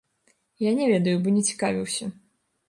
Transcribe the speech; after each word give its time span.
Я 0.57 0.71
не 0.79 0.87
ведаю, 0.93 1.13
бо 1.27 1.35
не 1.37 1.43
цікавіўся. 1.51 2.09